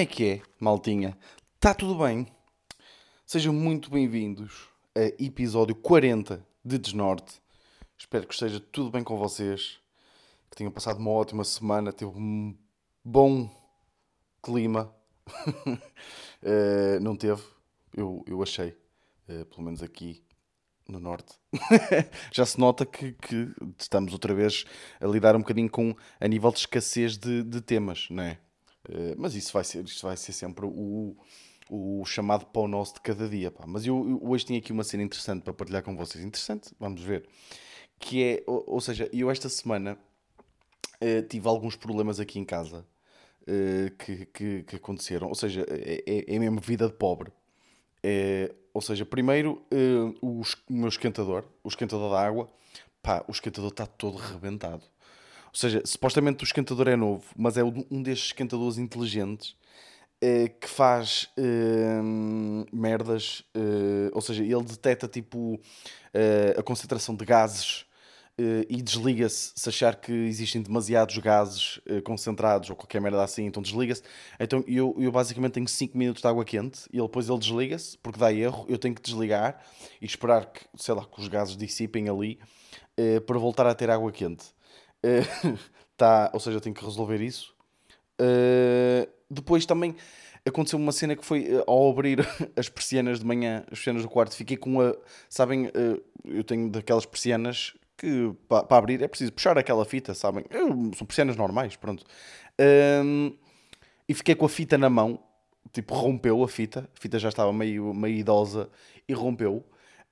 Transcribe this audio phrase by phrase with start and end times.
[0.00, 1.14] É que é, maltinha?
[1.56, 2.26] Está tudo bem?
[3.26, 7.42] Sejam muito bem-vindos a episódio 40 de Desnorte.
[7.98, 9.78] Espero que esteja tudo bem com vocês,
[10.50, 12.56] que tenham passado uma ótima semana, teve um
[13.04, 13.50] bom
[14.42, 14.90] clima.
[15.28, 15.76] uh,
[17.02, 17.42] não teve,
[17.94, 18.70] eu, eu achei,
[19.28, 20.24] uh, pelo menos aqui
[20.88, 21.38] no norte.
[22.32, 24.64] Já se nota que, que, estamos outra vez
[24.98, 28.38] a lidar um bocadinho com a nível de escassez de, de temas, não é?
[28.88, 31.16] Uh, mas isso vai ser, isso vai ser sempre o,
[31.70, 33.50] o chamado pão nosso de cada dia.
[33.50, 33.64] Pá.
[33.66, 36.24] Mas eu, eu, hoje tinha aqui uma cena interessante para partilhar com vocês.
[36.24, 37.26] Interessante, vamos ver.
[37.98, 39.98] Que é, ou, ou seja, eu esta semana
[41.00, 42.86] uh, tive alguns problemas aqui em casa
[43.42, 45.28] uh, que, que, que, aconteceram.
[45.28, 47.32] Ou seja, é, é, é mesmo vida de pobre.
[48.02, 52.48] É, ou seja, primeiro uh, o, o meu esquentador, o esquentador da água,
[53.02, 54.84] pá, o esquentador está todo rebentado.
[55.52, 59.56] Ou seja, supostamente o esquentador é novo, mas é um destes esquentadores inteligentes
[60.22, 63.44] uh, que faz uh, merdas.
[64.12, 65.60] ou seja, ele detecta tipo
[66.56, 67.86] a concentração de gases
[68.40, 73.44] Uh, e desliga-se se achar que existem demasiados gases uh, concentrados ou qualquer merda assim,
[73.44, 74.02] então desliga-se.
[74.38, 78.18] Então eu, eu basicamente tenho 5 minutos de água quente e depois ele desliga-se porque
[78.18, 78.64] dá erro.
[78.66, 79.62] Eu tenho que desligar
[80.00, 82.38] e esperar que, sei lá, que os gases dissipem ali
[83.26, 84.44] para voltar a ter água quente.
[85.96, 87.54] tá, ou seja, eu tenho que resolver isso.
[89.30, 89.96] depois também
[90.46, 94.34] aconteceu uma cena que foi ao abrir as persianas de manhã, as persianas do quarto,
[94.34, 94.94] fiquei com a.
[95.28, 95.70] Sabem,
[96.24, 100.44] eu tenho daquelas persianas que para abrir é preciso puxar aquela fita, sabem?
[100.50, 102.02] Eu, são persianas normais, pronto.
[103.04, 103.36] Um,
[104.08, 105.22] e fiquei com a fita na mão,
[105.70, 108.70] tipo, rompeu a fita, a fita já estava meio, meio idosa
[109.06, 109.64] e rompeu.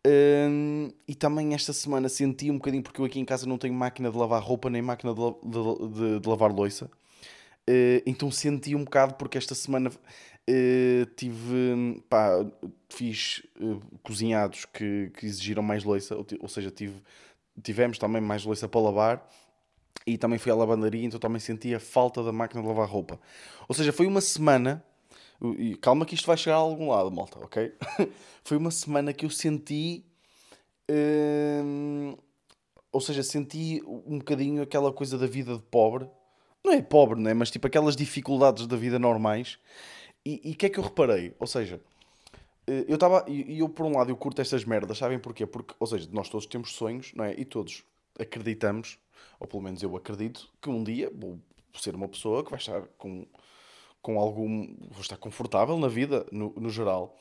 [0.09, 3.75] Um, e também esta semana senti um bocadinho, porque eu aqui em casa não tenho
[3.75, 6.87] máquina de lavar roupa nem máquina de, de, de, de lavar louça.
[7.69, 12.31] Uh, então senti um bocado, porque esta semana uh, tive, pá,
[12.89, 17.03] fiz uh, cozinhados que, que exigiram mais louça, ou, ou seja, tive
[17.63, 19.29] tivemos também mais louça para lavar
[20.07, 23.21] e também fui à lavandaria, então também senti a falta da máquina de lavar roupa.
[23.69, 24.83] Ou seja, foi uma semana,
[25.59, 27.73] e calma que isto vai chegar a algum lado, malta, ok?
[28.43, 30.05] foi uma semana que eu senti.
[30.91, 32.17] Hum,
[32.91, 36.09] ou seja, senti um bocadinho aquela coisa da vida de pobre.
[36.65, 37.35] Não é pobre, não é?
[37.35, 39.59] Mas tipo aquelas dificuldades da vida normais.
[40.25, 41.35] E o que é que eu reparei?
[41.39, 41.81] Ou seja,
[42.67, 43.25] eh, eu estava.
[43.29, 45.47] E eu, por um lado, eu curto estas merdas, sabem porquê?
[45.47, 47.35] Porque, ou seja, nós todos temos sonhos, não é?
[47.39, 47.85] E todos
[48.19, 48.99] acreditamos,
[49.41, 51.39] ou pelo menos eu acredito, que um dia vou
[51.75, 53.27] ser uma pessoa que vai estar com,
[54.03, 54.75] com algum.
[54.91, 57.17] vou estar confortável na vida, no, no geral.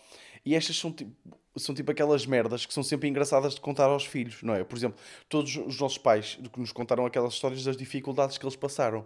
[0.46, 1.12] E estas são tipo,
[1.56, 4.64] são tipo aquelas merdas que são sempre engraçadas de contar aos filhos, não é?
[4.64, 8.56] Por exemplo, todos os nossos pais que nos contaram aquelas histórias das dificuldades que eles
[8.56, 9.06] passaram.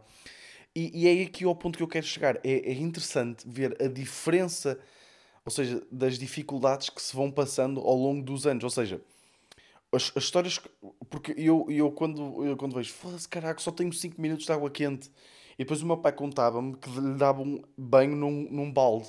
[0.75, 2.37] E, e é aqui ao ponto que eu quero chegar.
[2.43, 4.79] É, é interessante ver a diferença
[5.45, 8.63] ou seja, das dificuldades que se vão passando ao longo dos anos.
[8.63, 9.01] Ou seja,
[9.91, 10.59] as, as histórias.
[11.09, 14.69] Porque eu, eu quando, eu quando vejo, foda-se, caraca, só tenho 5 minutos de água
[14.69, 15.09] quente.
[15.53, 19.07] E depois o meu pai contava-me que lhe dava um banho num, num balde.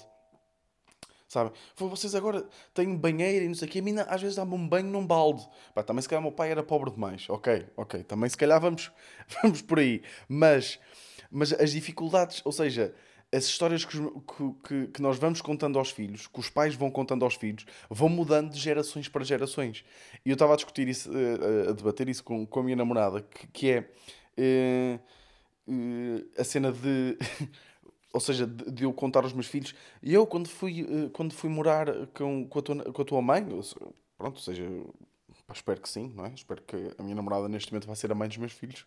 [1.32, 1.50] Sabe?
[1.74, 3.78] Foi vocês agora têm banheira e não sei o quê.
[3.78, 5.48] A mim às vezes dá-me um banho num balde.
[5.74, 7.24] Pá, também se calhar o meu pai era pobre demais.
[7.30, 8.04] Ok, ok.
[8.04, 8.92] Também se calhar vamos,
[9.42, 10.02] vamos por aí.
[10.28, 10.78] Mas,
[11.30, 12.94] mas as dificuldades, ou seja,
[13.34, 13.96] as histórias que,
[14.62, 18.10] que, que, nós vamos contando aos filhos, que os pais vão contando aos filhos, vão
[18.10, 19.82] mudando de gerações para gerações.
[20.26, 23.22] E eu estava a discutir isso, a, a debater isso com, com a minha namorada,
[23.22, 25.00] que, que é uh,
[25.68, 27.18] uh, a cena de.
[28.12, 29.74] ou seja, de, de, eu contar aos meus filhos.
[30.02, 33.22] E eu, quando fui, uh, quando fui morar com, com, a tua, com a tua
[33.22, 33.44] mãe,
[34.16, 34.64] pronto, ou seja,
[35.52, 36.32] espero que sim, não é?
[36.34, 38.84] Espero que a minha namorada neste momento vai ser a mãe dos meus filhos.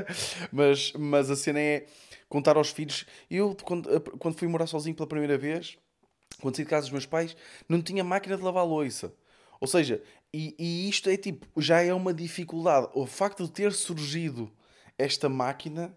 [0.52, 1.86] mas, mas a cena é
[2.28, 3.06] contar aos filhos.
[3.30, 5.78] Eu, quando, quando fui morar sozinho pela primeira vez,
[6.40, 7.36] quando saí de casa dos meus pais,
[7.68, 9.12] não tinha máquina de lavar louça.
[9.60, 10.02] Ou seja,
[10.32, 12.88] e, e isto é tipo, já é uma dificuldade.
[12.94, 14.50] O facto de ter surgido
[14.96, 15.94] esta máquina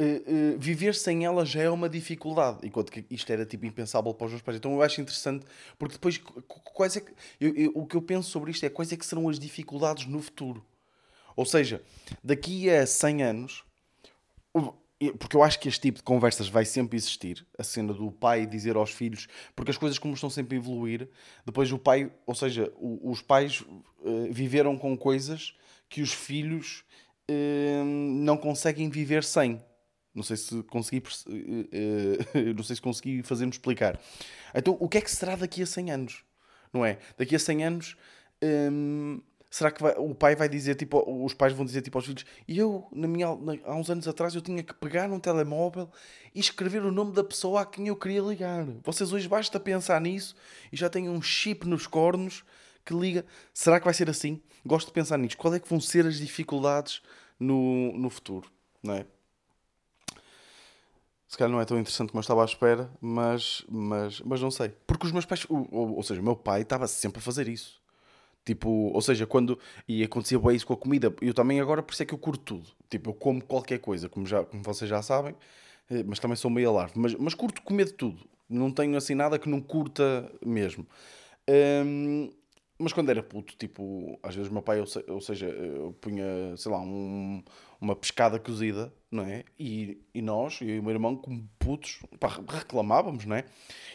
[0.00, 4.14] Uh, uh, viver sem ela já é uma dificuldade, enquanto que isto era tipo impensável
[4.14, 4.56] para os meus pais.
[4.56, 5.44] Então eu acho interessante,
[5.78, 6.16] porque depois,
[6.46, 9.04] quais é que, eu, eu, o que eu penso sobre isto é quais é que
[9.04, 10.64] serão as dificuldades no futuro.
[11.36, 11.82] Ou seja,
[12.24, 13.64] daqui a 100 anos,
[15.18, 18.46] porque eu acho que este tipo de conversas vai sempre existir, a cena do pai
[18.46, 21.10] dizer aos filhos, porque as coisas como estão sempre a evoluir,
[21.44, 25.54] depois o pai, ou seja, os pais uh, viveram com coisas
[25.90, 26.84] que os filhos
[28.24, 29.62] não conseguem viver sem.
[30.14, 33.98] Não sei se consegui, uh, não sei se consegui fazer-me explicar.
[34.54, 36.24] Então, o que é que será daqui a 100 anos?
[36.72, 36.98] Não é?
[37.16, 37.96] Daqui a 100 anos,
[38.42, 39.20] um,
[39.52, 42.24] Será que vai- o pai vai dizer, tipo, os pais vão dizer tipo aos filhos,
[42.46, 45.90] e eu, na minha, na- há uns anos atrás, eu tinha que pegar num telemóvel
[46.32, 48.64] e escrever o nome da pessoa a quem eu queria ligar.
[48.84, 50.36] Vocês hoje basta pensar nisso
[50.72, 52.44] e já têm um chip nos cornos
[52.86, 53.26] que liga.
[53.52, 54.40] Será que vai ser assim?
[54.64, 55.36] Gosto de pensar nisso.
[55.36, 57.02] Qual é que vão ser as dificuldades
[57.36, 58.48] no, no futuro,
[58.80, 59.06] não é?
[61.30, 64.50] Se calhar não é tão interessante como eu estava à espera, mas, mas, mas não
[64.50, 64.72] sei.
[64.84, 67.46] Porque os meus pais, ou, ou, ou seja, o meu pai estava sempre a fazer
[67.46, 67.80] isso.
[68.44, 69.56] Tipo, ou seja, quando.
[69.86, 71.14] E acontecia bem isso com a comida.
[71.22, 72.68] Eu também agora, por isso é que eu curto tudo.
[72.90, 75.36] Tipo, eu como qualquer coisa, como, já, como vocês já sabem,
[75.88, 76.94] eh, mas também sou meio alarme.
[76.96, 78.18] Mas, mas curto comer de tudo.
[78.48, 80.84] Não tenho assim nada que não curta mesmo.
[81.48, 82.28] Hum,
[82.80, 85.92] mas quando era puto, tipo, às vezes o meu pai, ou, se- ou seja, eu
[86.00, 87.42] punha, sei lá, um-
[87.80, 89.44] uma pescada cozida, não é?
[89.58, 93.44] E, e nós, eu e o meu irmão, como putos, pá, reclamávamos, não é?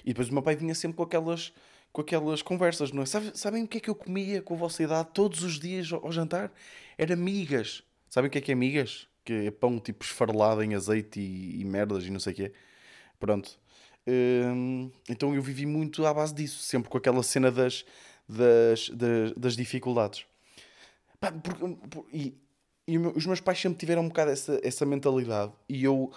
[0.04, 1.54] E depois o meu pai vinha sempre com aquelas,
[1.92, 3.06] com aquelas conversas, não é?
[3.06, 5.92] Sabe- sabem o que é que eu comia com a vossa idade todos os dias
[5.92, 6.52] ao, ao jantar?
[6.98, 7.84] Era migas.
[8.10, 9.08] Sabem o que é que é migas?
[9.24, 12.54] Que é pão tipo esfarelado em azeite e, e merdas e não sei o quê.
[13.20, 13.58] Pronto.
[14.08, 17.84] Hum, então eu vivi muito à base disso, sempre com aquela cena das,
[18.28, 20.26] das, das, das dificuldades.
[21.20, 22.34] Pá, por- e
[22.88, 26.12] e os meus pais sempre tiveram um bocado essa, essa mentalidade e eu,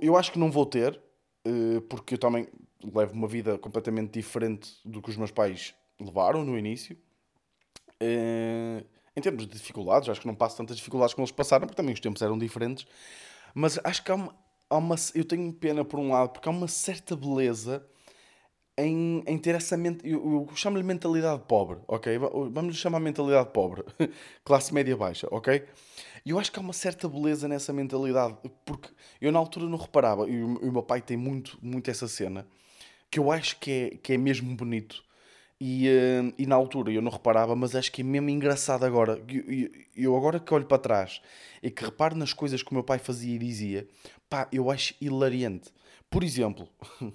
[0.00, 1.00] eu acho que não vou ter,
[1.44, 2.46] eh, porque eu também
[2.94, 6.96] levo uma vida completamente diferente do que os meus pais levaram no início.
[8.00, 8.84] Eh,
[9.16, 11.94] em termos de dificuldades, acho que não passo tantas dificuldades como eles passaram, porque também
[11.94, 12.86] os tempos eram diferentes.
[13.54, 14.36] Mas acho que há uma,
[14.68, 17.84] há uma- eu tenho pena por um lado, porque há uma certa beleza
[18.78, 22.18] em, em ter essa mente, eu, eu chamo-lhe mentalidade pobre, ok?
[22.18, 23.82] Va- Vamos lhe chamar mentalidade pobre,
[24.44, 25.64] classe média baixa, ok?
[26.24, 28.88] E eu acho que há uma certa beleza nessa mentalidade, porque
[29.20, 32.08] eu na altura não reparava, e o, e o meu pai tem muito, muito essa
[32.08, 32.46] cena,
[33.10, 35.04] que eu acho que é, que é mesmo bonito.
[35.60, 39.22] E, eh, e na altura eu não reparava, mas acho que é mesmo engraçado agora.
[39.28, 41.20] Eu, eu agora que olho para trás
[41.62, 43.88] e que reparo nas coisas que o meu pai fazia e dizia,
[44.28, 45.70] pá, eu acho hilariante.
[46.10, 46.68] Por exemplo,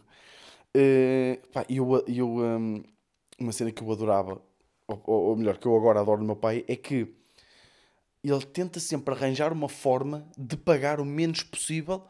[0.76, 2.84] eh, pá, eu, eu, hum,
[3.40, 4.42] uma cena que eu adorava,
[4.88, 7.08] ou- ou melhor, que eu agora adoro no meu pai, é que
[8.24, 12.04] ele tenta sempre arranjar uma forma de pagar o menos possível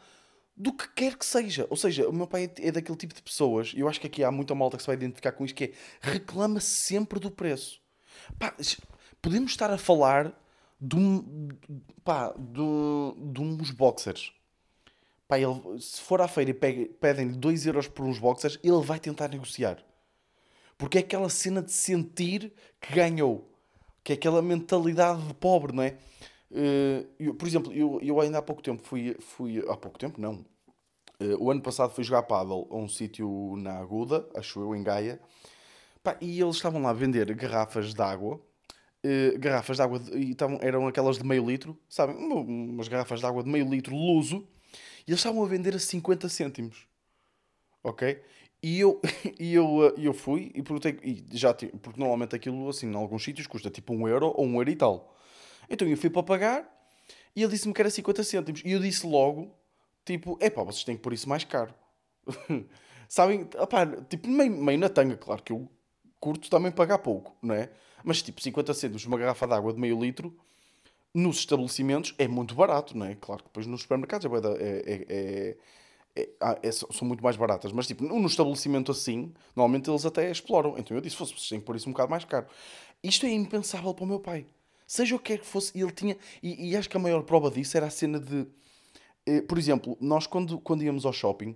[0.56, 1.66] do que quer que seja.
[1.70, 4.24] Ou seja, o meu pai é daquele tipo de pessoas, e eu acho que aqui
[4.24, 7.80] há muita malta que se vai identificar com isto, que é reclama sempre do preço.
[8.38, 8.56] Pá,
[9.22, 10.38] podemos estar a falar
[10.80, 11.50] de, um,
[12.04, 14.34] pá, de, de uns boxers.
[15.32, 19.00] Pá, ele, se for à feira e pedem-lhe 2 euros por uns boxers, ele vai
[19.00, 19.78] tentar negociar.
[20.78, 22.52] Porque é aquela cena de sentir
[22.82, 23.50] que ganhou.
[24.04, 25.96] Que é aquela mentalidade de pobre, não é?
[26.54, 29.60] Eh, eu, por exemplo, eu, eu ainda há pouco tempo fui, fui...
[29.70, 30.44] Há pouco tempo, não.
[31.18, 34.84] Eh, o ano passado fui jogar paddle a um sítio na Aguda, acho eu, em
[34.84, 35.18] Gaia.
[36.04, 38.42] Pá, e eles estavam lá a vender garrafas de água.
[39.04, 42.18] eh, garrafas de água, de- e estavam, eram aquelas de meio litro, sabem?
[42.18, 44.48] Uma- Umas garrafas de água de meio litro, luso.
[45.12, 46.88] E eles estavam a vender a 50 cêntimos
[47.84, 48.22] ok?
[48.62, 49.02] E eu,
[49.40, 53.24] e eu, eh, eu fui e perguntei, e já porque normalmente aquilo, assim, em alguns
[53.24, 55.16] sítios custa tipo um euro ou um euro e tal.
[55.70, 56.88] Então eu fui para pagar
[57.36, 58.62] e ele disse-me que era 50 cêntimos.
[58.64, 59.52] E eu disse logo,
[60.06, 61.74] tipo, epá, vocês têm que pôr isso mais caro.
[63.08, 65.70] Sabem, opá, tipo, meio, meio na tanga, claro que eu
[66.20, 67.70] curto também pagar pouco, não é?
[68.04, 70.38] Mas tipo, 50 cêntimos uma garrafa de água de meio litro,
[71.14, 73.16] nos estabelecimentos é muito barato, não é?
[73.16, 75.58] Claro que depois nos supermercados é, é, é- é-
[76.16, 80.30] é- ah, é- são muito mais baratas, mas tipo, num estabelecimento assim, normalmente eles até
[80.30, 80.78] exploram.
[80.78, 82.48] Então eu disse, fosse, vocês têm que pôr isso um bocado mais caro.
[83.04, 84.46] Isto é impensável para o meu pai.
[84.88, 86.18] Seja o que quer que fosse, ele tinha.
[86.44, 88.46] E, e acho que a maior prova disso era a cena de.
[89.26, 91.56] eh, por exemplo, nós quando, quando íamos ao shopping,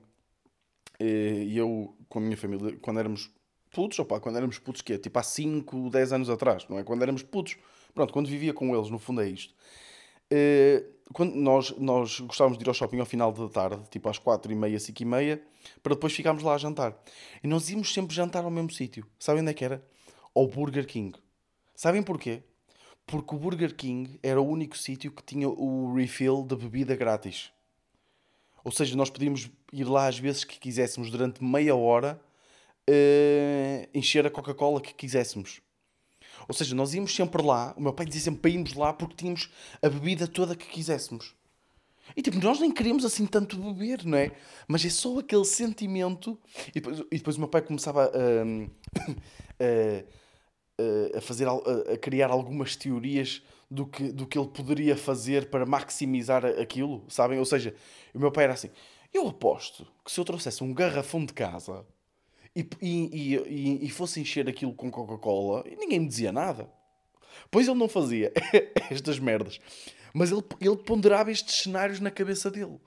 [0.99, 3.31] eh, e eu com a minha família, quando éramos
[3.71, 6.83] putos, opa, quando éramos putos, que é tipo há 5, 10 anos atrás, não é?
[6.83, 7.57] Quando éramos putos,
[7.95, 9.53] pronto, quando vivia com eles, no fundo é isto.
[10.29, 10.83] Eh,
[11.13, 14.51] quando nós, nós gostávamos de ir ao shopping ao final da tarde, tipo às 4
[14.51, 15.41] e meia, 5 e meia,
[15.81, 16.95] para depois ficarmos lá a jantar.
[17.43, 19.05] E nós íamos sempre jantar ao mesmo sítio.
[19.17, 19.83] Sabem onde é que era?
[20.35, 21.17] Ao Burger King.
[21.75, 22.43] Sabem porquê?
[23.05, 27.51] Porque o Burger King era o único sítio que tinha o refill da bebida grátis.
[28.63, 32.19] Ou seja, nós podíamos ir lá às vezes que quiséssemos durante meia hora
[32.87, 35.61] eh, encher a Coca-Cola que quiséssemos.
[36.47, 39.15] Ou seja, nós íamos sempre lá, o meu pai dizia sempre para irmos lá porque
[39.15, 39.49] tínhamos
[39.81, 41.33] a bebida toda que quiséssemos.
[42.15, 44.31] E tipo, nós nem queríamos assim tanto beber, não é?
[44.67, 46.37] Mas é só aquele sentimento.
[46.69, 48.11] E depois, e depois o meu pai começava
[48.45, 48.69] hum,
[49.59, 51.53] a, a, fazer, a,
[51.93, 57.39] a criar algumas teorias do que, do que ele poderia fazer para maximizar aquilo, sabem?
[57.39, 57.73] Ou seja,
[58.13, 58.69] o meu pai era assim:
[59.13, 61.85] eu aposto que se eu trouxesse um garrafão de casa
[62.55, 66.69] e, e, e, e- e fosse encher aquilo com Coca-Cola, ninguém me dizia nada.
[67.51, 68.31] Pois ele não fazia
[68.89, 69.59] estas merdas.
[70.13, 72.79] Mas ele, ele ponderava estes cenários na cabeça dele.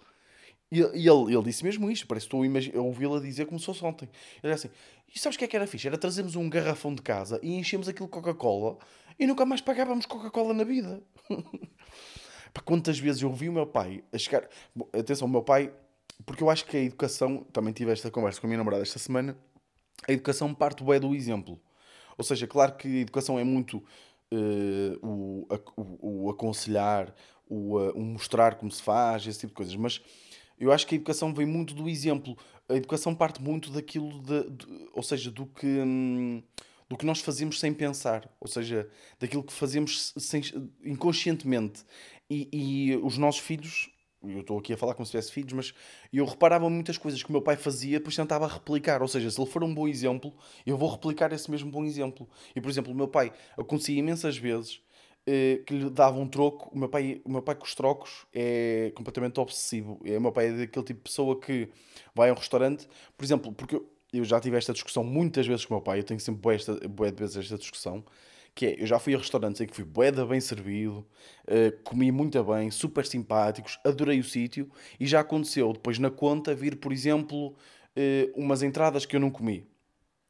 [0.73, 3.59] E, e ele, ele disse mesmo isto, parece que estou a ouvi-lo a dizer como
[3.59, 4.09] se fosse ontem.
[4.43, 4.71] Ele assim:
[5.15, 5.87] E sabes o que é que era fixe?
[5.87, 8.79] Era trazermos um garrafão de casa e enchemos aquilo de Coca-Cola
[9.19, 11.03] e nunca mais pagávamos Coca-Cola na vida.
[12.65, 14.49] Quantas vezes eu vi o meu pai a chegar.
[14.93, 15.73] Atenção, o meu pai,
[16.27, 18.99] porque eu acho que a educação, também tive esta conversa com a minha namorada esta
[18.99, 19.37] semana,
[20.07, 21.61] a educação parte é do exemplo.
[22.17, 23.79] Ou seja, claro que a educação é muito
[24.33, 27.15] uh, o, o, o, aconselhar,
[27.49, 30.01] o, uh, o mostrar como se faz, esse tipo de coisas, mas
[30.59, 32.37] eu acho que a educação vem muito do exemplo.
[32.69, 36.43] A educação parte muito daquilo, de, de ou seja, do que, hum,
[36.89, 38.89] do que nós fazemos sem pensar, ou seja,
[39.21, 40.43] daquilo que fazemos sem,
[40.85, 41.85] inconscientemente.
[42.29, 43.91] E, e os nossos filhos,
[44.23, 45.75] eu estou aqui a falar como se tivesse filhos, mas
[46.13, 49.01] eu reparava muitas coisas que o meu pai fazia, depois tentava replicar.
[49.03, 50.33] Ou seja, se ele for um bom exemplo,
[50.67, 52.29] eu vou replicar esse mesmo bom exemplo.
[52.55, 54.81] E, por exemplo, o meu pai acontecia imensas vezes
[55.27, 56.71] eh, que lhe dava um troco.
[56.75, 60.01] O meu, pai, o meu pai com os trocos é completamente obsessivo.
[60.05, 61.69] É, o meu pai é daquele tipo de pessoa que
[62.15, 65.65] vai a um restaurante, por exemplo, porque eu, eu já tive esta discussão muitas vezes
[65.67, 68.03] com o meu pai, eu tenho sempre boa, esta, boa de vezes esta discussão,
[68.59, 71.07] que é, eu já fui a restaurantes em que fui boeda bem servido,
[71.45, 76.57] uh, comi muito bem, super simpáticos, adorei o sítio, e já aconteceu depois na conta
[76.57, 79.65] vir, por exemplo, uh, umas entradas que eu não comi,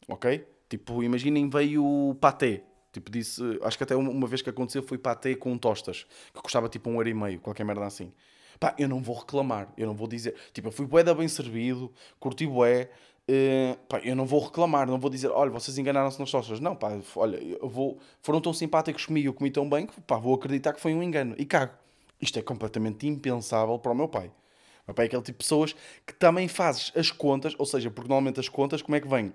[0.07, 0.47] ok?
[0.69, 5.35] Tipo, imaginem veio paté, Tipo, disse, acho que até uma vez que aconteceu foi patê
[5.35, 8.13] com tostas, que custava tipo um euro e meio, qualquer merda assim.
[8.61, 11.29] Pá, eu não vou reclamar, eu não vou dizer, tipo, eu fui bué da bem
[11.29, 12.91] servido, curti bué,
[13.29, 16.61] uh, pá, eu não vou reclamar, não vou dizer, olha, vocês enganaram-se nas tostas.
[16.61, 20.17] Não, pá, olha, eu vou, foram tão simpáticos comigo, eu comi tão bem, que pá,
[20.17, 21.35] vou acreditar que foi um engano.
[21.39, 21.73] E cago.
[22.21, 24.27] Isto é completamente impensável para o meu pai.
[24.27, 27.91] O meu pai é aquele tipo de pessoas que também fazes as contas, ou seja,
[27.91, 29.33] porque normalmente as contas, como é que vem?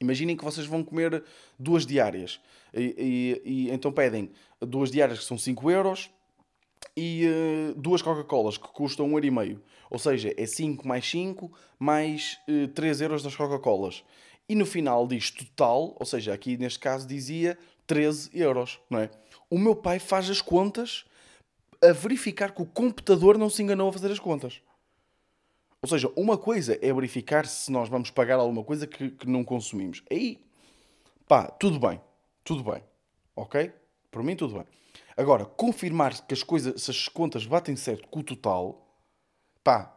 [0.00, 1.22] Imaginem que vocês vão comer
[1.58, 2.40] duas diárias.
[2.72, 4.30] E, e, e então pedem
[4.60, 6.10] duas diárias que são 5 euros
[6.96, 9.58] e uh, duas Coca-Colas que custam 1,5€.
[9.90, 14.02] Ou seja, é 5 mais 5 mais uh, 3 euros das Coca-Colas.
[14.48, 19.10] E no final diz total, ou seja, aqui neste caso dizia 13 euros, não é?
[19.50, 21.04] O meu pai faz as contas
[21.82, 24.60] a verificar que o computador não se enganou a fazer as contas.
[25.82, 29.44] Ou seja, uma coisa é verificar se nós vamos pagar alguma coisa que, que não
[29.44, 30.02] consumimos.
[30.10, 30.44] Aí,
[31.28, 32.00] pá, tudo bem.
[32.42, 32.82] Tudo bem.
[33.34, 33.72] Ok?
[34.10, 34.64] Por mim, tudo bem.
[35.16, 38.86] Agora, confirmar que as coisas, se as contas batem certo com o total,
[39.64, 39.96] pá,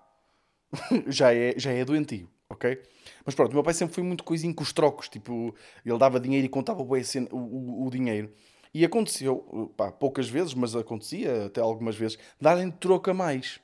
[1.07, 2.81] já é, já é doentio, ok?
[3.25, 5.53] Mas pronto, o meu pai sempre foi muito coisinho com os trocos, tipo,
[5.85, 6.87] ele dava dinheiro e contava o,
[7.31, 8.31] o, o dinheiro.
[8.73, 13.59] E aconteceu, pá, poucas vezes, mas acontecia até algumas vezes, darem troco a mais.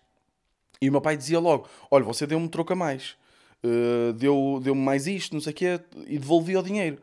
[0.82, 3.16] E o meu pai dizia logo: Olha, você deu-me troco a mais,
[3.64, 7.02] uh, deu-me deu mais isto, não sei o quê, e devolvia o dinheiro.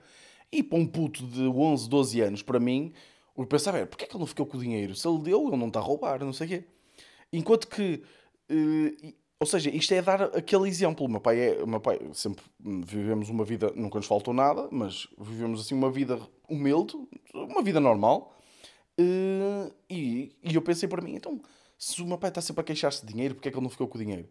[0.50, 2.92] E para um puto de 11, 12 anos, para mim,
[3.36, 4.94] eu pensava: é, porquê é que ele não ficou com o dinheiro?
[4.94, 6.64] Se ele deu, ele não está a roubar, não sei o quê.
[7.32, 8.02] Enquanto que.
[8.50, 11.06] Uh, ou seja, isto é dar aquele exemplo.
[11.06, 11.62] O meu pai é.
[11.62, 13.72] O meu pai, sempre vivemos uma vida.
[13.74, 16.94] Nunca nos faltou nada, mas vivemos assim uma vida humilde,
[17.34, 18.36] uma vida normal.
[19.00, 21.40] Uh, e, e eu pensei para mim, então
[21.78, 23.70] se o meu pai está sempre a queixar-se de dinheiro, porque é que ele não
[23.70, 24.28] ficou com o dinheiro?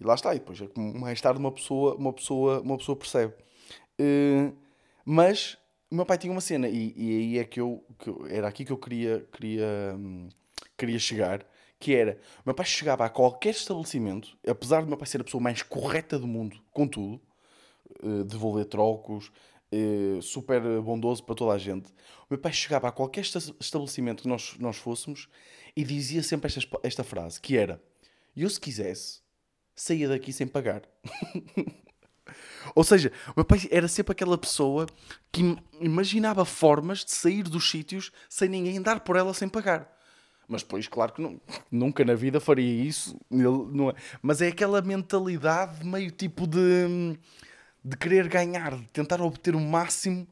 [0.00, 3.34] E lá está, e depois é mais tarde uma pessoa, uma pessoa, uma pessoa percebe.
[4.00, 4.56] Uh,
[5.04, 5.58] mas
[5.90, 8.64] o meu pai tinha uma cena, e, e aí é que eu, que era aqui
[8.64, 10.28] que eu queria, queria, hum,
[10.76, 11.46] queria chegar,
[11.78, 15.24] que era, o meu pai chegava a qualquer estabelecimento, apesar do meu pai ser a
[15.24, 17.20] pessoa mais correta do mundo, com tudo,
[18.02, 19.30] uh, devolver trocos,
[19.72, 21.90] uh, super bondoso para toda a gente,
[22.22, 23.22] o meu pai chegava a qualquer
[23.60, 25.28] estabelecimento que nós, nós fôssemos
[25.76, 27.82] e dizia sempre esta, esta frase, que era,
[28.36, 29.20] eu se quisesse,
[29.76, 30.82] saía daqui sem pagar.
[32.74, 34.86] Ou seja, o meu pai era sempre aquela pessoa
[35.30, 39.94] que imaginava formas de sair dos sítios sem ninguém dar por ela sem pagar.
[40.48, 43.18] Mas depois, claro que não, nunca na vida faria isso.
[43.30, 43.94] Não é.
[44.20, 47.18] Mas é aquela mentalidade meio tipo de,
[47.84, 50.26] de querer ganhar, de tentar obter o máximo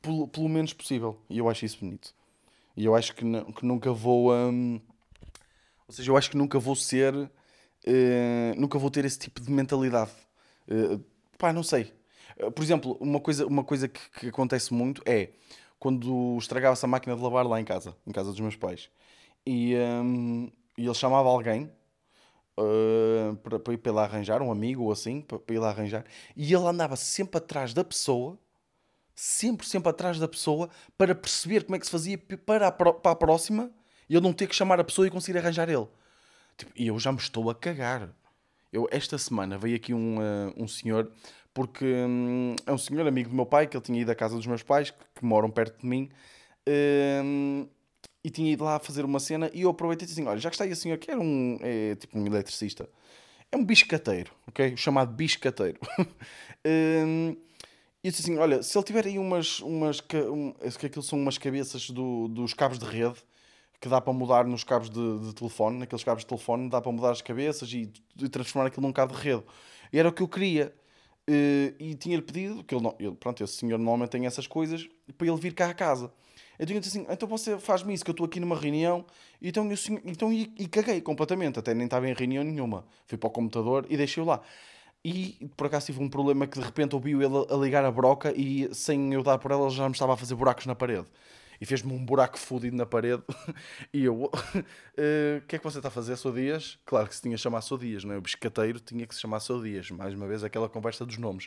[0.00, 1.20] pelo, pelo menos possível.
[1.28, 2.14] E eu acho isso bonito.
[2.76, 4.32] E eu acho que, que nunca vou.
[4.32, 4.80] Hum,
[5.86, 7.14] ou seja, eu acho que nunca vou ser.
[7.14, 10.12] Uh, nunca vou ter esse tipo de mentalidade.
[10.68, 11.02] Uh,
[11.38, 11.92] pá, não sei.
[12.38, 15.30] Uh, por exemplo, uma coisa, uma coisa que, que acontece muito é
[15.78, 18.90] quando estragava-se a máquina de lavar lá em casa, em casa dos meus pais,
[19.46, 21.70] e, um, e ele chamava alguém
[22.58, 25.68] uh, para, para ir para lá arranjar, um amigo ou assim, para, para ir lá
[25.70, 26.04] arranjar,
[26.36, 28.38] e ele andava sempre atrás da pessoa
[29.18, 33.10] sempre, sempre atrás da pessoa para perceber como é que se fazia para a, para
[33.10, 33.68] a próxima
[34.08, 35.88] e eu não ter que chamar a pessoa e conseguir arranjar ele.
[36.56, 38.10] Tipo, e eu já me estou a cagar.
[38.72, 41.10] Eu, esta semana veio aqui um, uh, um senhor,
[41.54, 44.36] porque um, é um senhor amigo do meu pai, que ele tinha ido à casa
[44.36, 46.10] dos meus pais, que, que moram perto de mim,
[46.68, 47.68] uh,
[48.22, 50.50] e tinha ido lá fazer uma cena e eu aproveitei e disse assim: olha, já
[50.50, 51.58] que está aí assim, eu quero um.
[51.62, 52.88] É, tipo um eletricista.
[53.50, 54.74] É um biscateiro, ok?
[54.74, 55.80] O chamado biscateiro.
[56.66, 57.36] um,
[58.02, 59.60] e eu disse assim: olha, se ele tiver aí umas.
[59.60, 63.22] umas um, que aquilo são umas cabeças do, dos cabos de rede
[63.80, 66.90] que dá para mudar nos cabos de, de telefone, naqueles cabos de telefone, dá para
[66.90, 69.44] mudar as cabeças e, e transformar aquilo num cabo de rede.
[69.92, 70.74] E era o que eu queria.
[71.28, 75.26] Uh, e tinha-lhe pedido, que ele, ele, pronto, esse senhor normalmente tem essas coisas, para
[75.26, 76.10] ele vir cá a casa.
[76.58, 79.04] Eu tinha dito assim, então você faz-me isso, que eu estou aqui numa reunião,
[79.40, 82.84] e então, eu, então e, e caguei completamente, até nem estava em reunião nenhuma.
[83.06, 84.40] Fui para o computador e deixei-o lá.
[85.04, 88.32] E por acaso tive um problema que de repente ouviu ele a ligar a broca
[88.34, 91.06] e sem eu dar por ela, já me estava a fazer buracos na parede
[91.60, 93.22] e fez-me um buraco fodido na parede.
[93.92, 94.30] e eu, o uh,
[95.46, 96.78] que é que você está a fazer, Sou Dias?
[96.84, 98.18] Claro que se tinha que chamar Sou Dias, não é?
[98.18, 99.90] O biscateiro tinha que se chamar Sou Dias.
[99.90, 101.46] Mais uma vez, aquela conversa dos nomes.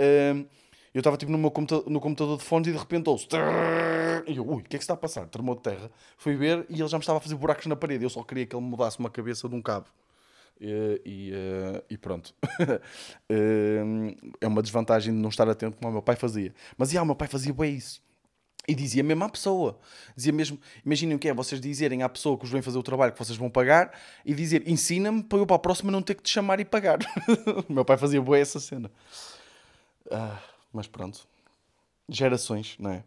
[0.00, 0.46] Uh,
[0.94, 3.26] eu estava tipo no, meu computador, no computador de fones e de repente ouço.
[4.26, 5.26] E eu, ui, o que é que está a passar?
[5.26, 5.90] Tremou de terra.
[6.18, 8.04] Fui ver e ele já me estava a fazer buracos na parede.
[8.04, 9.86] Eu só queria que ele mudasse uma cabeça de um cabo.
[10.60, 11.32] E, e,
[11.90, 12.34] e pronto.
[14.40, 16.54] é uma desvantagem de não estar atento como o meu pai fazia.
[16.76, 18.02] Mas ia, o meu pai fazia bem isso.
[18.66, 19.78] E dizia mesmo à pessoa.
[20.16, 22.82] Dizia mesmo, imaginem o que é, vocês dizerem à pessoa que vos vem fazer o
[22.82, 23.92] trabalho que vocês vão pagar
[24.24, 26.98] e dizer, ensina-me para eu para a próxima não ter que te chamar e pagar.
[27.68, 28.90] meu pai fazia boa essa cena.
[30.10, 30.38] Ah,
[30.72, 31.26] mas pronto.
[32.08, 33.04] Gerações, não é?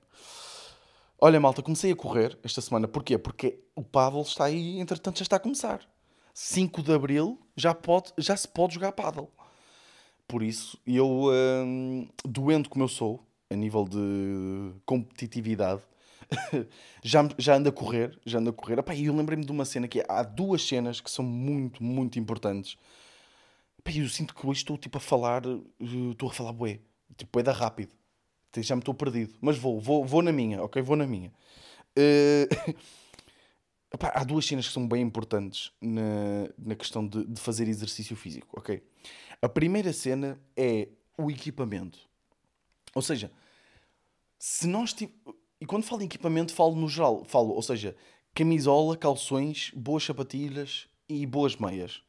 [1.19, 2.87] Olha, malta, comecei a correr esta semana.
[2.87, 3.17] Porquê?
[3.17, 5.79] Porque o paddle está aí, entretanto já está a começar.
[6.33, 9.31] 5 de Abril já, pode, já se pode jogar paddle.
[10.27, 15.81] Por isso, eu, hum, doendo como eu sou, a nível de competitividade,
[17.03, 18.77] já, já anda a correr, já anda a correr.
[18.77, 22.19] Epá, eu lembrei-me de uma cena que é, há duas cenas que são muito, muito
[22.19, 22.77] importantes.
[23.79, 26.79] Epá, eu sinto que hoje estou tipo a falar, eh, estou a falar bué,
[27.17, 27.91] tipo bué da rápido.
[28.57, 30.81] Já me estou perdido, mas vou, vou, vou na minha, ok?
[30.81, 31.33] Vou na minha.
[31.97, 32.75] Uh...
[33.93, 38.13] Epá, há duas cenas que são bem importantes na, na questão de, de fazer exercício
[38.15, 38.83] físico, ok?
[39.41, 41.99] A primeira cena é o equipamento.
[42.93, 43.31] Ou seja,
[44.45, 44.95] se nós.
[45.59, 47.25] E quando falo em equipamento, falo no geral.
[47.25, 47.95] Falo, ou seja,
[48.35, 52.03] camisola, calções, boas sapatilhas e boas meias.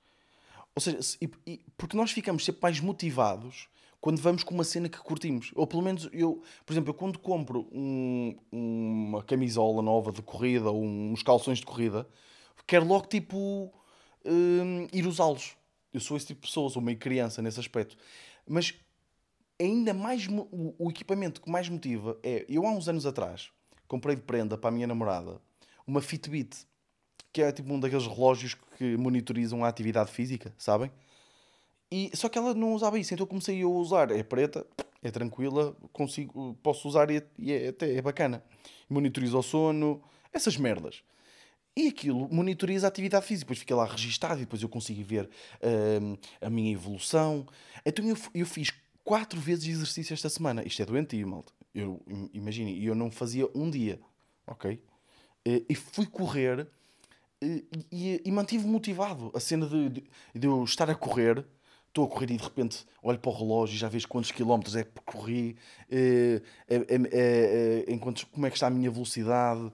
[0.74, 3.68] Ou seja, e, e, porque nós ficamos sempre mais motivados
[4.02, 5.50] quando vamos com uma cena que curtimos.
[5.54, 10.70] Ou pelo menos eu, por exemplo, eu quando compro um, uma camisola nova de corrida
[10.70, 12.06] ou uns calções de corrida,
[12.66, 13.72] quero logo tipo
[14.26, 15.56] um, ir usá-los.
[15.90, 17.96] Eu sou esse tipo de pessoa, sou meio criança nesse aspecto.
[18.46, 18.74] Mas
[19.60, 22.44] ainda mais o, o equipamento que mais motiva é.
[22.48, 23.50] Eu há uns anos atrás
[23.88, 25.40] comprei de prenda para a minha namorada
[25.86, 26.66] uma Fitbit,
[27.32, 30.90] que é tipo um daqueles relógios que monitorizam a atividade física, sabem?
[31.90, 34.10] E, só que ela não usava isso, então comecei a usar.
[34.10, 34.66] É preta,
[35.02, 38.42] é tranquila, consigo, posso usar e, e é, até é bacana.
[38.88, 41.02] Monitoriza o sono, essas merdas.
[41.76, 45.28] E aquilo monitoriza a atividade física, depois fica lá registado e depois eu consigo ver
[46.00, 47.46] hum, a minha evolução.
[47.84, 48.72] Então eu, eu fiz
[49.06, 50.66] quatro vezes exercício esta semana.
[50.66, 51.52] Isto é doentio, malta.
[51.72, 52.02] Eu,
[52.34, 54.00] imagine, eu não fazia um dia,
[54.44, 54.82] ok?
[55.44, 56.66] Eh, e fui correr
[57.40, 59.30] eh, e, e, e mantive motivado.
[59.32, 61.46] A cena de, de, de, eu estar a correr,
[61.86, 64.74] estou a correr e de repente olho para o relógio e já vejo quantos quilómetros
[64.74, 65.56] é que percorri,
[65.88, 66.42] eh,
[67.86, 69.72] enquanto, como é que está a minha velocidade,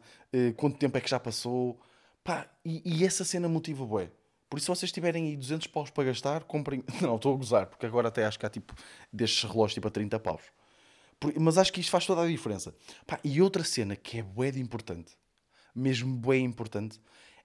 [0.58, 1.80] quanto tempo é que já passou.
[2.22, 4.10] Pá, e, e essa cena motiva bué.
[4.52, 6.84] Por isso, se vocês tiverem aí 200 paus para gastar, comprem.
[7.00, 8.74] Não, estou a gozar, porque agora até acho que há tipo
[9.10, 10.42] destes relógios tipo a 30 paus.
[11.40, 12.74] Mas acho que isto faz toda a diferença.
[13.06, 15.16] Pá, e outra cena que é bué de importante,
[15.74, 17.00] mesmo bué importante,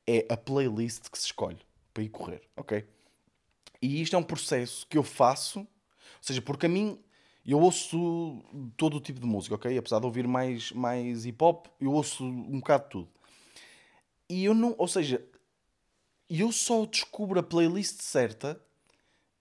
[0.06, 1.60] é a playlist que se escolhe
[1.94, 2.86] para ir correr, ok?
[3.82, 5.68] E isto é um processo que eu faço, ou
[6.20, 7.00] seja, porque a mim
[7.46, 8.44] eu ouço
[8.76, 9.78] todo o tipo de música, ok?
[9.78, 13.10] Apesar de ouvir mais, mais hip hop, eu ouço um bocado de tudo.
[14.28, 15.26] E eu não, ou seja,
[16.30, 18.60] e eu só descubro a playlist certa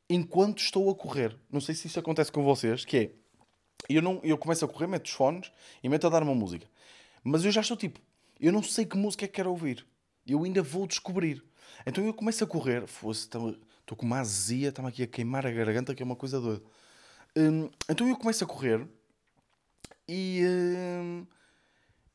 [0.09, 1.37] enquanto estou a correr.
[1.51, 3.11] Não sei se isso acontece com vocês, que é
[3.88, 5.51] eu, não, eu começo a correr, meto os fones
[5.83, 6.66] e meto a dar uma música.
[7.22, 8.01] Mas eu já estou tipo,
[8.40, 9.87] eu não sei que música é que quero ouvir.
[10.27, 11.42] Eu ainda vou descobrir.
[11.85, 15.94] Então eu começo a correr, estou com uma azia, está-me aqui a queimar a garganta,
[15.94, 16.62] que é uma coisa doida.
[17.37, 18.87] Hum, então eu começo a correr
[20.09, 21.27] e, hum,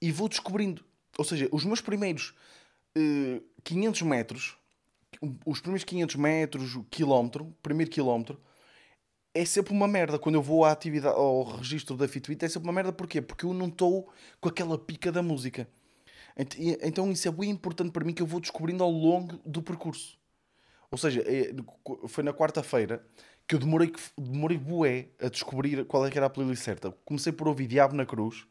[0.01, 0.83] e vou descobrindo.
[1.17, 2.33] Ou seja, os meus primeiros
[2.97, 4.57] uh, 500 metros
[5.45, 8.39] os primeiros 500 metros, o quilómetro, primeiro quilómetro,
[9.33, 10.19] é sempre uma merda.
[10.19, 12.91] Quando eu vou à atividade, ao registro da Fitbit, é sempre uma merda.
[12.91, 13.21] Porquê?
[13.21, 15.67] Porque eu não estou com aquela pica da música.
[16.81, 20.17] Então isso é bem importante para mim que eu vou descobrindo ao longo do percurso.
[20.89, 21.53] Ou seja, é,
[22.07, 23.05] foi na quarta-feira
[23.47, 26.91] que eu demorei, demorei bué a descobrir qual é que era a playlist certa.
[27.05, 28.45] Comecei por ouvir Diabo na Cruz,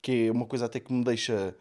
[0.00, 1.56] que é uma coisa até que me deixa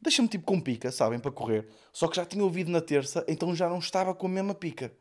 [0.00, 1.68] deixa-me tipo com pica, sabem, para correr.
[1.92, 4.92] Só que já tinha ouvido na terça, então já não estava com a mesma pica.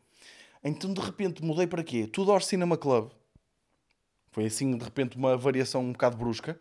[0.64, 2.08] Então de repente mudei para quê?
[2.08, 3.12] Tudor Cinema Club.
[4.32, 6.60] Foi assim, de repente, uma variação um bocado brusca,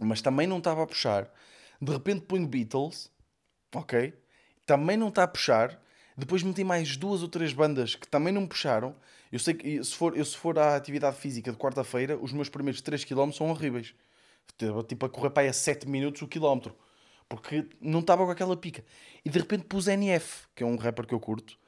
[0.00, 1.30] mas também não estava a puxar.
[1.80, 3.10] De repente ponho Beatles,
[3.74, 4.12] ok?
[4.66, 5.80] Também não está a puxar.
[6.16, 8.96] Depois meti mais duas ou três bandas que também não me puxaram.
[9.30, 12.48] Eu sei que se for, eu, se for à atividade física de quarta-feira, os meus
[12.48, 13.94] primeiros 3 km são horríveis.
[14.88, 16.74] Tipo a correr para aí a 7 minutos o quilómetro.
[17.28, 18.84] Porque não estava com aquela pica.
[19.24, 21.58] E de repente pus NF, que é um rapper que eu curto.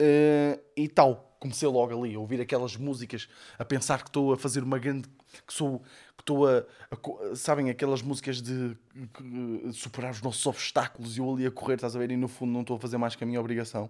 [0.00, 4.36] Uh, e tal, comecei logo ali a ouvir aquelas músicas, a pensar que estou a
[4.36, 5.08] fazer uma grande.
[5.46, 5.80] que sou.
[6.16, 11.32] que estou a, a, Sabem, aquelas músicas de, de, superar os nossos obstáculos e eu
[11.32, 12.10] ali a correr, estás a ver?
[12.10, 13.88] E no fundo não estou a fazer mais que a minha obrigação.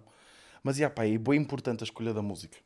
[0.61, 2.57] Mas, yeah, pá, é bem importante a escolha da música.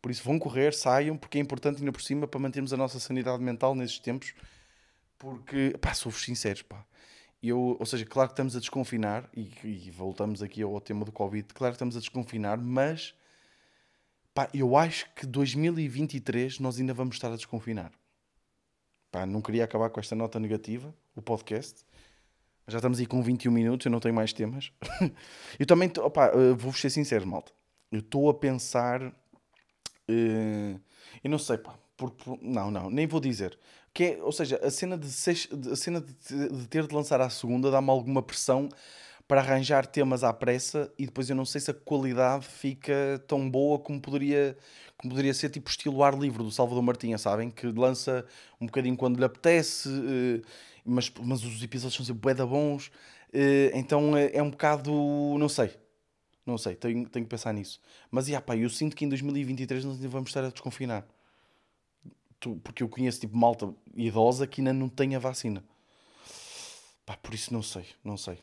[0.00, 3.00] Por isso vão correr, saiam, porque é importante ainda por cima para mantermos a nossa
[3.00, 4.32] sanidade mental nesses tempos.
[5.18, 6.84] Porque, pá, sou-vos sinceros, pá
[7.42, 11.12] eu, ou seja, claro que estamos a desconfinar, e, e, voltamos aqui ao tema do
[11.12, 13.14] Covid, claro que estamos a desconfinar, mas
[14.34, 17.92] pá, eu acho que 2023 nós ainda vamos estar a desconfinar.
[19.10, 21.84] Pá, não queria acabar com esta nota negativa, o podcast.
[22.68, 24.72] Já estamos aí com 21 minutos, eu não tenho mais temas.
[25.58, 27.52] eu também, opá, eh, vou-vos ser sincero, malta.
[27.92, 29.02] Eu estou a pensar.
[30.08, 30.80] Uh,
[31.22, 31.78] eu não sei, pá.
[31.96, 33.56] Porque, não, não, nem vou dizer.
[33.96, 37.18] Que é, ou seja, a cena, de, seis, a cena de, de ter de lançar
[37.18, 38.68] à segunda dá-me alguma pressão
[39.26, 43.50] para arranjar temas à pressa e depois eu não sei se a qualidade fica tão
[43.50, 44.54] boa como poderia,
[44.98, 47.50] como poderia ser tipo estilo ar livre do Salvador Martinha, sabem?
[47.50, 48.26] Que lança
[48.60, 50.46] um bocadinho quando lhe apetece, eh,
[50.84, 52.92] mas, mas os episódios são sempre bué bons,
[53.32, 54.92] eh, então é, é, um bocado,
[55.38, 55.70] não sei,
[56.44, 57.80] não sei, tenho, tenho que pensar nisso.
[58.10, 61.06] Mas yeah, pá, eu sinto que em 2023 nós vamos estar a desconfinar
[62.54, 65.64] porque eu conheço tipo malta idosa que ainda não tem a vacina.
[67.04, 68.38] Pá, por isso não sei, não sei.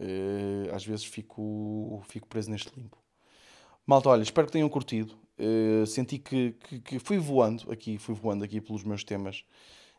[0.00, 2.96] Uh, às vezes fico, fico preso neste limbo.
[3.86, 5.14] Malta, olha, espero que tenham curtido.
[5.38, 9.44] Uh, senti que, que, que, fui voando aqui, fui voando aqui pelos meus temas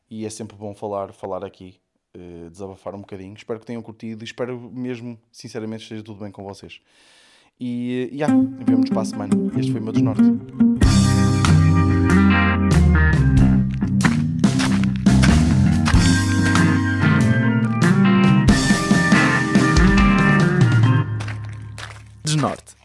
[0.10, 1.80] e é sempre bom falar, falar aqui,
[2.16, 3.36] uh, desabafar um bocadinho.
[3.36, 6.82] Espero que tenham curtido e espero mesmo, sinceramente, esteja tudo bem com vocês.
[7.60, 9.34] E, já, yeah, vemos para a semana.
[9.58, 10.69] Este foi o meu desnorte.
[22.39, 22.75] snart.